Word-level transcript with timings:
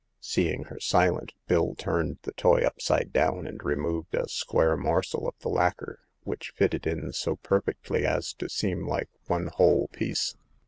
Seeing 0.19 0.63
her 0.63 0.79
silent, 0.79 1.33
Bill 1.45 1.75
turned 1.75 2.17
the 2.23 2.31
toy 2.31 2.61
upside 2.63 3.13
down, 3.13 3.45
and 3.45 3.63
re 3.63 3.75
moved 3.75 4.15
a 4.15 4.27
square 4.27 4.75
morsel 4.75 5.27
of 5.27 5.37
the 5.41 5.49
lacquer, 5.49 5.99
which 6.23 6.53
fitted 6.55 6.87
in 6.87 7.11
so 7.13 7.35
perfectly 7.35 8.03
as 8.03 8.33
to 8.39 8.49
seem 8.49 8.87
like 8.87 9.09
one 9.27 9.45
whole 9.45 9.89
piece. 9.89 10.35